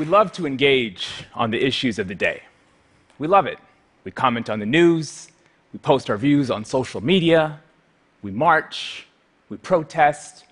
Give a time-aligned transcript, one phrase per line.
[0.00, 2.42] we love to engage on the issues of the day.
[3.18, 3.58] We love it.
[4.02, 5.28] We comment on the news,
[5.74, 7.60] we post our views on social media,
[8.22, 9.06] we march,
[9.50, 10.46] we protest.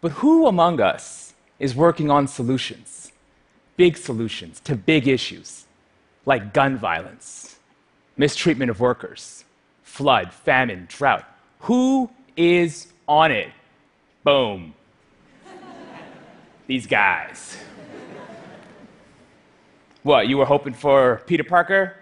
[0.00, 3.10] But who among us is working on solutions,
[3.76, 5.64] big solutions to big issues
[6.24, 7.56] like gun violence,
[8.16, 9.44] mistreatment of workers,
[9.82, 11.24] flood, famine, drought?
[11.62, 13.50] Who is on it?
[14.22, 14.74] Boom.
[16.68, 17.56] These guys.
[20.02, 21.96] What, you were hoping for Peter Parker?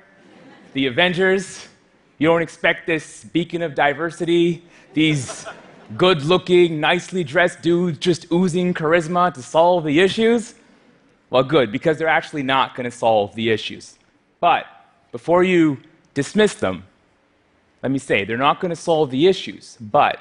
[0.72, 1.68] The Avengers?
[2.16, 4.64] You don't expect this beacon of diversity,
[4.94, 5.44] these
[5.98, 10.54] good looking, nicely dressed dudes just oozing charisma to solve the issues?
[11.28, 13.98] Well, good, because they're actually not going to solve the issues.
[14.40, 14.66] But
[15.12, 15.78] before you
[16.14, 16.84] dismiss them,
[17.82, 20.18] let me say they're not going to solve the issues, but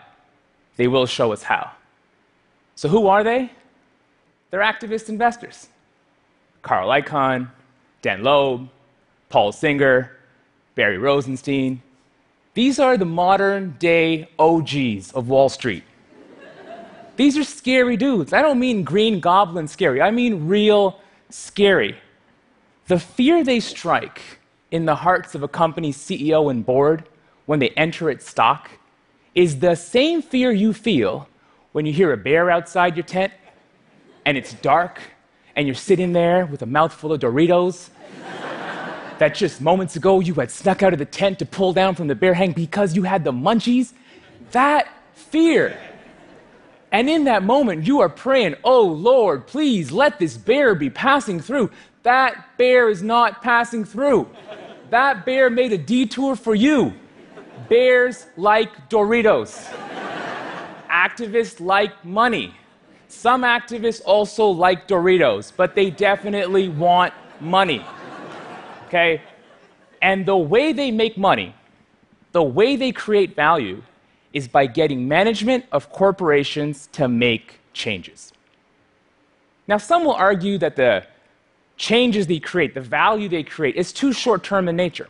[0.76, 1.72] they will show us how.
[2.76, 3.52] So, who are they?
[4.52, 5.68] They're activist investors.
[6.62, 7.50] Carl Icahn,
[8.02, 8.70] Dan Loeb,
[9.30, 10.18] Paul Singer,
[10.76, 11.82] Barry Rosenstein.
[12.54, 15.84] These are the modern day OGs of Wall Street.
[17.16, 18.32] These are scary dudes.
[18.32, 21.98] I don't mean green goblin scary, I mean real scary.
[22.88, 24.22] The fear they strike
[24.72, 27.10] in the hearts of a company's CEO and board
[27.46, 28.72] when they enter its stock
[29.36, 31.28] is the same fear you feel
[31.72, 33.34] when you hear a bear outside your tent
[34.26, 35.00] and it's dark
[35.60, 37.90] and you're sitting there with a mouthful of Doritos
[39.18, 42.08] that just moments ago you had snuck out of the tent to pull down from
[42.08, 43.92] the bear hang because you had the munchies,
[44.52, 45.78] that fear.
[46.94, 51.42] And in that moment, you are praying, Oh Lord, please let this bear be passing
[51.42, 51.72] through.
[52.04, 54.30] That bear is not passing through.
[54.92, 56.94] That bear made a detour for you.
[57.68, 59.66] Bears like Doritos,
[60.90, 62.56] activists like money.
[63.10, 67.12] Some activists also like Doritos, but they definitely want
[67.42, 67.84] money.
[68.88, 69.22] Okay?
[70.02, 71.56] And the way they make money,
[72.32, 73.82] the way they create value,
[74.32, 78.32] is by getting management of corporations to make changes.
[79.68, 81.06] Now, some will argue that the
[81.78, 85.10] changes they create, the value they create, is too short term in nature.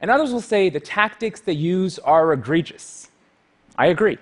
[0.00, 3.08] And others will say the tactics they use are egregious.
[3.78, 4.18] I agree.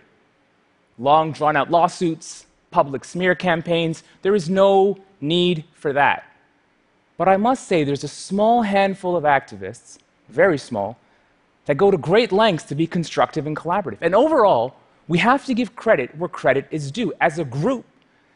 [0.99, 2.46] Long drawn out lawsuits,
[2.77, 4.03] public smear campaigns.
[4.21, 6.25] There is no need for that.
[7.17, 9.97] But I must say, there's a small handful of activists,
[10.29, 10.99] very small,
[11.65, 14.03] that go to great lengths to be constructive and collaborative.
[14.03, 14.75] And overall,
[15.09, 17.15] we have to give credit where credit is due.
[17.19, 17.87] As a group,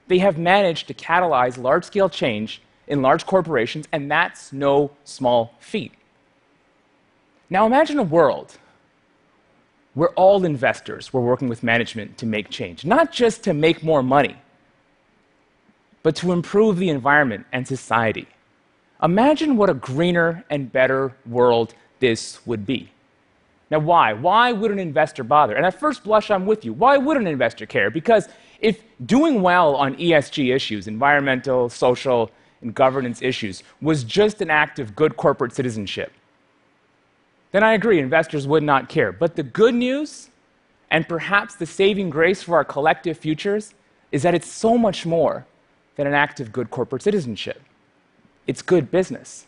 [0.09, 5.53] they have managed to catalyze large scale change in large corporations, and that's no small
[5.61, 5.93] feat.
[7.51, 8.57] Now imagine a world
[9.95, 11.13] we're all investors.
[11.13, 14.37] We're working with management to make change, not just to make more money,
[16.03, 18.27] but to improve the environment and society.
[19.03, 22.91] Imagine what a greener and better world this would be.
[23.71, 24.13] Now, why?
[24.13, 25.55] Why would an investor bother?
[25.55, 26.73] And at first blush, I'm with you.
[26.73, 27.91] Why would an investor care?
[27.91, 28.29] Because
[28.61, 32.31] if doing well on ESG issues, environmental, social,
[32.63, 36.13] and governance issues, was just an act of good corporate citizenship,
[37.53, 39.13] then I agree, investors would not care.
[39.13, 40.31] But the good news,
[40.91, 43.75] and perhaps the saving grace for our collective futures,
[44.13, 45.47] is that it's so much more
[45.97, 47.61] than an act of good corporate citizenship.
[48.47, 49.47] It's good business.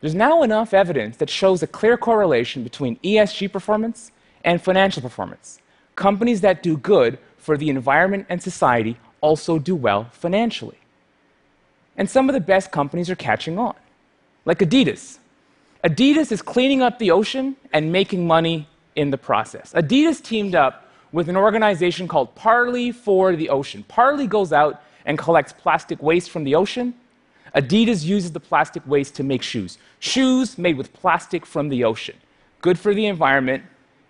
[0.00, 4.12] There's now enough evidence that shows a clear correlation between ESG performance
[4.44, 5.60] and financial performance.
[5.96, 10.78] Companies that do good for the environment and society also do well financially.
[11.96, 13.74] And some of the best companies are catching on,
[14.44, 15.18] like Adidas,
[15.84, 19.74] Adidas is cleaning up the ocean and making money in the process.
[19.74, 23.84] Adidas teamed up with an organization called Parley for the Ocean.
[23.86, 26.94] Parley goes out and collects plastic waste from the ocean.
[27.54, 29.76] Adidas uses the plastic waste to make shoes.
[30.00, 32.16] Shoes made with plastic from the ocean.
[32.62, 33.62] Good for the environment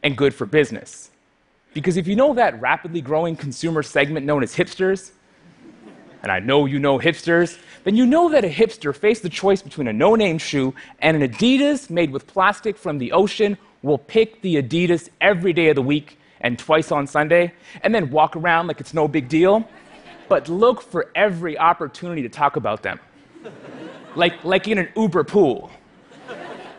[0.05, 1.11] and good for business.
[1.75, 5.11] Because if you know that rapidly growing consumer segment known as hipsters,
[6.25, 9.61] and I know you know hipsters, then you know that a hipster faced the choice
[9.61, 13.99] between a no name shoe and an Adidas made with plastic from the ocean will
[13.99, 18.37] pick the Adidas every day of the week and twice on Sunday, and then walk
[18.37, 19.69] around like it's no big deal,
[20.29, 22.99] but look for every opportunity to talk about them.
[24.17, 25.71] like, like in an Uber pool.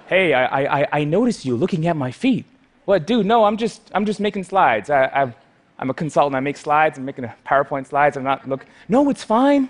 [0.08, 2.46] Hey, I, I, I noticed you looking at my feet.
[2.86, 3.26] What, dude?
[3.26, 4.90] No, I'm just, I'm just making slides.
[4.90, 5.36] I, I've,
[5.78, 6.36] I'm a consultant.
[6.36, 6.98] I make slides.
[6.98, 8.18] I'm making a PowerPoint slides.
[8.18, 8.66] I'm not look.
[8.88, 9.70] No, it's fine.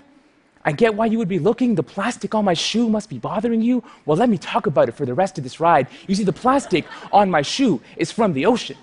[0.64, 1.74] I get why you would be looking.
[1.76, 3.84] The plastic on my shoe must be bothering you.
[4.04, 5.86] Well, let me talk about it for the rest of this ride.
[6.08, 8.76] You see, the plastic on my shoe is from the ocean.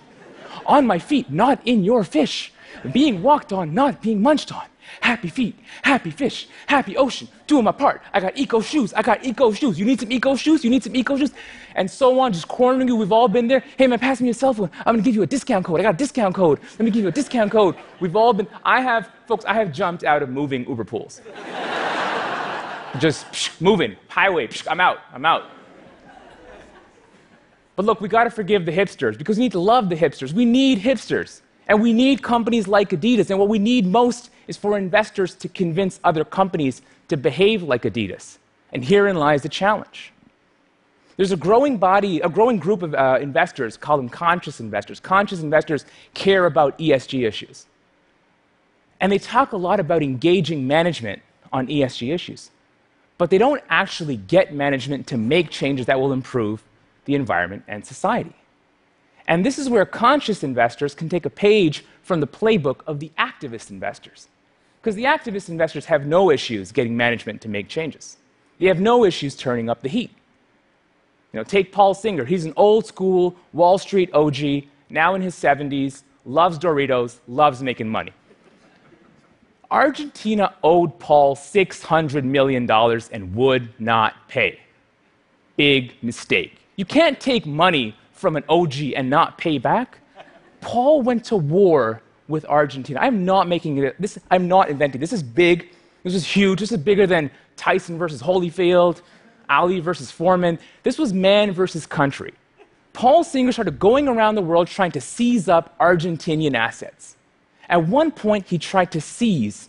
[0.65, 2.53] On my feet, not in your fish.
[2.91, 4.63] Being walked on, not being munched on.
[5.01, 8.01] Happy feet, happy fish, happy ocean, doing my part.
[8.13, 9.79] I got eco shoes, I got eco shoes.
[9.79, 10.63] You need some eco shoes?
[10.63, 11.31] You need some eco shoes?
[11.75, 12.95] And so on, just cornering you.
[12.95, 13.63] We've all been there.
[13.77, 14.69] Hey man, pass me your cell phone.
[14.79, 15.79] I'm gonna give you a discount code.
[15.79, 16.59] I got a discount code.
[16.73, 17.75] Let me give you a discount code.
[17.99, 21.21] We've all been, I have, folks, I have jumped out of moving Uber pools.
[22.99, 25.49] just psh, moving, highway, psh, I'm out, I'm out.
[27.75, 30.31] But look, we got to forgive the hipsters because we need to love the hipsters.
[30.31, 31.41] We need hipsters.
[31.67, 33.29] And we need companies like Adidas.
[33.29, 37.83] And what we need most is for investors to convince other companies to behave like
[37.83, 38.37] Adidas.
[38.71, 40.11] And herein lies the challenge.
[41.15, 44.99] There's a growing body, a growing group of uh, investors, call them conscious investors.
[44.99, 47.67] Conscious investors care about ESG issues.
[48.99, 51.21] And they talk a lot about engaging management
[51.51, 52.49] on ESG issues.
[53.17, 56.63] But they don't actually get management to make changes that will improve
[57.05, 58.35] the environment and society.
[59.27, 63.11] And this is where conscious investors can take a page from the playbook of the
[63.17, 64.27] activist investors.
[64.81, 68.17] Because the activist investors have no issues getting management to make changes.
[68.59, 70.11] They have no issues turning up the heat.
[71.31, 72.25] You know, take Paul Singer.
[72.25, 77.87] He's an old school Wall Street OG, now in his 70s, loves Doritos, loves making
[77.87, 78.11] money.
[79.71, 84.59] Argentina owed Paul $600 million and would not pay.
[85.55, 86.59] Big mistake.
[86.75, 89.99] You can't take money from an OG and not pay back.
[90.61, 93.01] Paul went to war with Argentina.
[93.01, 95.01] I'm not making it, this, I'm not inventing.
[95.01, 95.69] This is big.
[96.03, 96.61] This is huge.
[96.61, 99.01] This is bigger than Tyson versus Holyfield,
[99.49, 100.57] Ali versus Foreman.
[100.83, 102.33] This was man versus country.
[102.93, 107.17] Paul Singer started going around the world trying to seize up Argentinian assets.
[107.67, 109.67] At one point, he tried to seize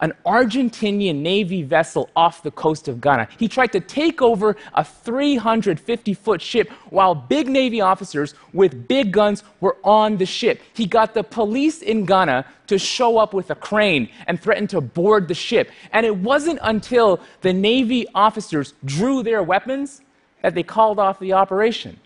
[0.00, 3.28] an Argentinian Navy vessel off the coast of Ghana.
[3.38, 9.12] He tried to take over a 350 foot ship while big Navy officers with big
[9.12, 10.60] guns were on the ship.
[10.74, 14.80] He got the police in Ghana to show up with a crane and threaten to
[14.80, 15.70] board the ship.
[15.92, 20.00] And it wasn't until the Navy officers drew their weapons
[20.42, 21.98] that they called off the operation.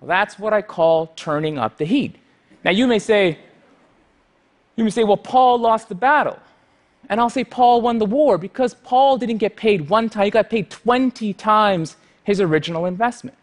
[0.00, 2.16] Well, that's what I call turning up the heat.
[2.64, 3.38] Now, you may say,
[4.76, 6.38] you may say, well, Paul lost the battle.
[7.10, 10.30] And I'll say Paul won the war because Paul didn't get paid one time, he
[10.30, 13.36] got paid 20 times his original investment.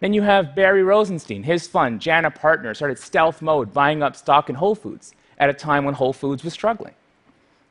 [0.00, 4.50] Then you have Barry Rosenstein, his fund, Jana Partner, started stealth mode, buying up stock
[4.50, 6.92] in Whole Foods at a time when Whole Foods was struggling.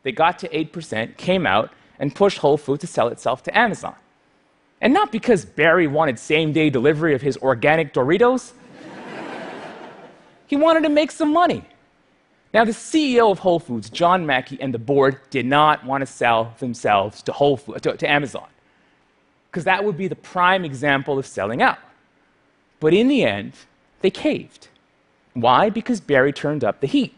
[0.02, 3.96] They got to 8%, came out, and pushed Whole Foods to sell itself to Amazon.
[4.82, 8.54] And not because Barry wanted same day delivery of his organic Doritos,
[10.48, 11.64] he wanted to make some money.
[12.54, 16.06] Now, the CEO of Whole Foods, John Mackey, and the board did not want to
[16.06, 18.48] sell themselves to, Whole Foods, to, to Amazon,
[19.50, 21.80] because that would be the prime example of selling out.
[22.80, 23.54] But in the end,
[24.02, 24.68] they caved.
[25.34, 25.72] Why?
[25.72, 27.16] Because Barry turned up the heat.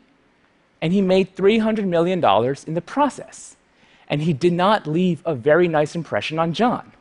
[0.82, 2.24] And he made $300 million
[2.68, 3.58] in the process.
[4.08, 6.92] And he did not leave a very nice impression on John.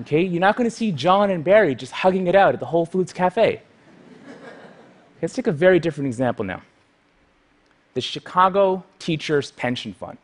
[0.00, 0.22] Okay?
[0.22, 2.84] You're not going to see John and Barry just hugging it out at the Whole
[2.84, 3.62] Foods cafe.
[5.22, 6.62] Let's take a very different example now
[7.98, 10.18] the Chicago Teachers Pension Fund,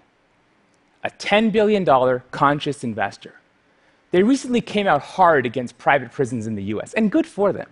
[1.03, 1.85] a $10 billion
[2.31, 3.35] conscious investor.
[4.13, 7.69] They recently came out hard against private prisons in the US, and good for them.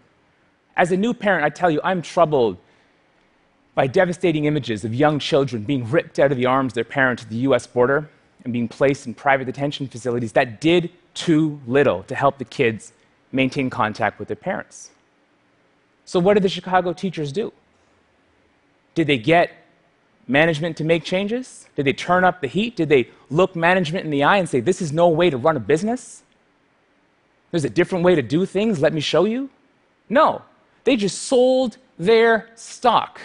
[0.76, 2.56] As a new parent, I tell you, I'm troubled
[3.76, 7.22] by devastating images of young children being ripped out of the arms of their parents
[7.22, 8.10] at the US border
[8.42, 12.92] and being placed in private detention facilities that did too little to help the kids
[13.30, 14.90] maintain contact with their parents.
[16.06, 17.52] So, what did the Chicago teachers do?
[18.96, 19.61] Did they get
[20.28, 21.68] management to make changes?
[21.76, 22.76] Did they turn up the heat?
[22.76, 25.56] Did they look management in the eye and say, This is no way to run
[25.56, 26.22] a business?
[27.50, 28.80] There's a different way to do things.
[28.80, 29.50] Let me show you?
[30.08, 30.42] No.
[30.84, 33.20] They just sold their stock.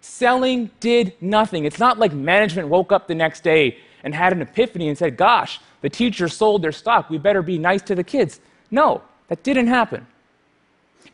[0.00, 1.64] Selling did nothing.
[1.64, 5.16] It's not like management woke up the next day and had an epiphany and said,
[5.16, 7.10] Gosh, the teachers sold their stock.
[7.10, 8.40] We better be nice to the kids.
[8.70, 10.06] No, that didn't happen.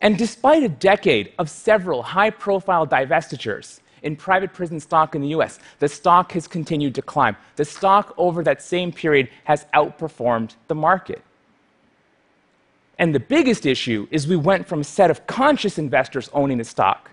[0.01, 5.29] And despite a decade of several high profile divestitures, in private prison stock in the
[5.29, 7.35] US, the stock has continued to climb.
[7.55, 11.21] The stock over that same period has outperformed the market.
[12.99, 16.63] And the biggest issue is we went from a set of conscious investors owning the
[16.63, 17.11] stock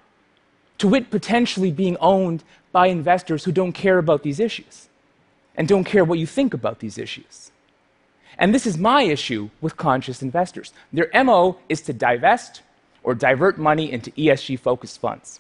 [0.79, 4.89] to it potentially being owned by investors who don't care about these issues
[5.57, 7.53] and don't care what you think about these issues.
[8.39, 10.73] And this is my issue with conscious investors.
[10.93, 12.63] Their MO is to divest
[13.05, 15.39] or divert money into ESG focused funds.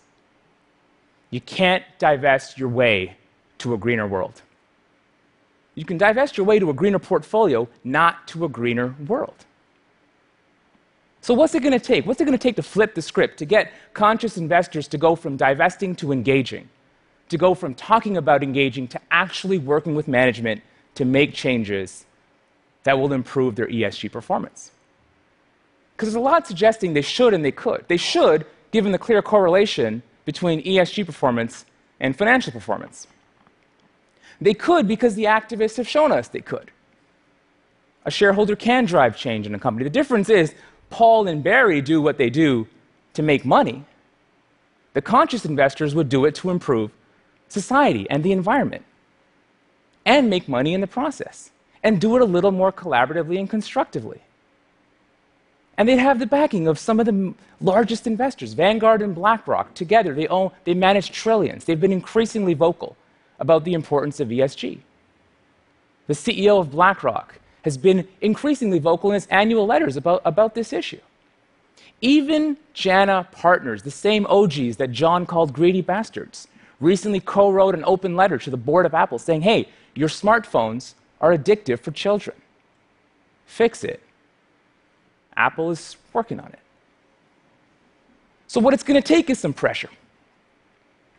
[1.35, 3.17] You can't divest your way
[3.59, 4.43] to a greener world.
[5.75, 9.45] You can divest your way to a greener portfolio, not to a greener world.
[11.23, 12.07] So, what's it going to take?
[12.07, 15.17] What's it going to take to flip the script, to get conscious investors to go
[15.17, 16.69] from divesting to engaging,
[17.31, 20.63] to go from talking about engaging to actually working with management
[20.95, 22.07] to make changes
[22.85, 24.71] that will improve their ESG performance.
[25.97, 27.87] Because there's a lot suggesting they should and they could.
[27.89, 31.65] They should, given the clear correlation between ESG performance
[32.01, 33.07] and financial performance.
[34.41, 36.71] They could because the activists have shown us they could.
[38.05, 39.85] A shareholder can drive change in a company.
[39.85, 40.55] The difference is
[40.91, 42.67] Paul and Barry do what they do
[43.15, 43.85] to make money.
[44.93, 46.91] The conscious investors would do it to improve
[47.49, 48.85] society and the environment
[50.05, 51.51] and make money in the process
[51.83, 54.21] and do it a little more collaboratively and constructively.
[55.77, 59.75] And they'd have the backing of some of the largest investors, Vanguard and BlackRock.
[59.75, 61.65] Together, they, own, they manage trillions.
[61.65, 62.97] They've been increasingly vocal
[63.41, 64.79] about the importance of ESG.
[66.07, 70.73] The CEO of BlackRock has been increasingly vocal in his annual letters about, about this
[70.73, 71.01] issue.
[72.01, 76.47] Even JANA Partners, the same OGs that John called greedy bastards,
[76.79, 80.95] recently co wrote an open letter to the board of Apple saying, hey, your smartphones
[81.21, 82.37] are addictive for children.
[83.47, 84.03] Fix it.
[85.37, 86.59] Apple is working on it.
[88.47, 89.91] So, what it's going to take is some pressure.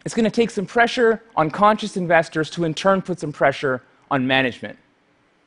[0.05, 3.81] It's going to take some pressure on conscious investors to, in turn, put some pressure
[4.11, 4.77] on management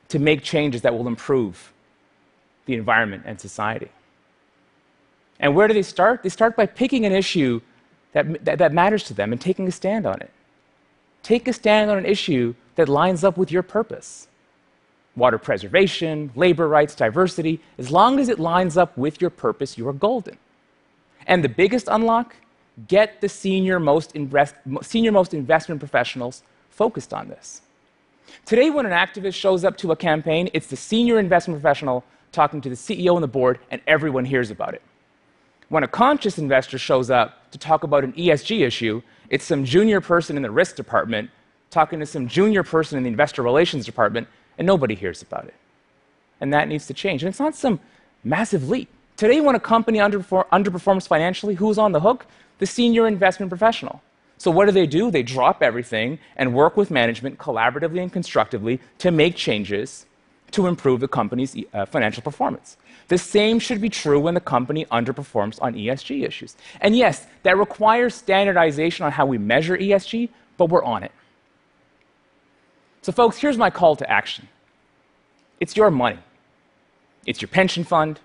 [0.09, 1.71] to make changes that will improve
[2.65, 3.89] the environment and society.
[5.39, 6.23] And where do they start?
[6.23, 7.61] They start by picking an issue
[8.11, 10.31] that, that, that, matters to them and taking a stand on it.
[11.23, 14.27] Take a stand on an issue that lines up with your purpose
[15.19, 19.87] water preservation, labor rights, diversity, as long as it lines up with your purpose, you
[19.87, 20.37] are golden.
[21.27, 22.35] And the biggest unlock
[22.87, 27.61] get the senior most, invest, senior most investment professionals focused on this.
[28.45, 32.61] Today, when an activist shows up to a campaign, it's the senior investment professional talking
[32.61, 34.81] to the CEO and the board, and everyone hears about it.
[35.67, 40.01] When a conscious investor shows up to talk about an ESG issue, it's some junior
[40.01, 41.29] person in the risk department
[41.69, 44.27] talking to some junior person in the investor relations department,
[44.59, 45.55] and nobody hears about it.
[46.39, 47.23] And that needs to change.
[47.23, 47.79] And it's not some
[48.23, 48.89] massive leap.
[49.17, 52.27] Today, when a company underperforms financially, who's on the hook?
[52.59, 54.01] The senior investment professional.
[54.37, 55.11] So, what do they do?
[55.11, 60.05] They drop everything and work with management collaboratively and constructively to make changes
[60.51, 62.77] to improve the company's uh, financial performance.
[63.07, 66.55] The same should be true when the company underperforms on ESG issues.
[66.81, 71.11] And yes, that requires standardization on how we measure ESG, but we're on it.
[73.09, 74.47] So, folks, here's my call to action
[75.59, 76.19] it's your money,
[77.25, 78.19] it's your pension fund,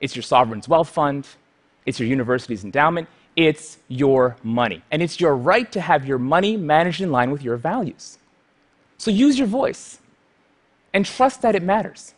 [0.00, 1.28] it's your sovereign's wealth fund,
[1.86, 3.06] it's your university's endowment.
[3.36, 4.82] It's your money.
[4.90, 8.18] And it's your right to have your money managed in line with your values.
[8.98, 10.00] So use your voice
[10.92, 12.14] and trust that it matters.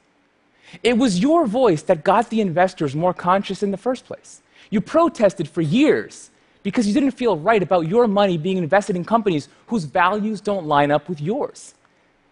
[0.83, 4.41] It was your voice that got the investors more conscious in the first place.
[4.71, 6.31] You protested for years
[6.63, 10.67] because you didn't feel right about your money being invested in companies whose values don't
[10.67, 11.75] line up with yours.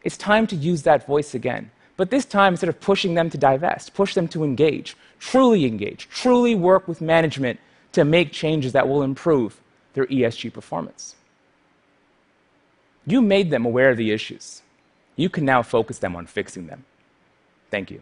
[0.04, 1.70] It's time to use that voice again.
[1.96, 6.08] But this time, instead of pushing them to divest, push them to engage, truly engage,
[6.08, 7.58] truly work with management
[7.92, 9.60] to make changes that will improve
[9.94, 11.14] their ESG performance.
[13.06, 14.62] You made them aware of the issues.
[15.16, 16.84] You can now focus them on fixing them.
[17.70, 18.00] Thank you.